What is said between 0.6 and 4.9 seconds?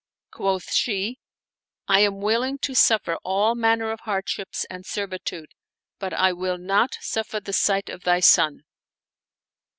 she," I am willing to suffer all manner of hardships and